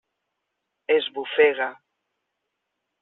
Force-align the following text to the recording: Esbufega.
Esbufega. 0.95 1.69